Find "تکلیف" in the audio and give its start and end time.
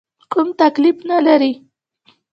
0.61-0.97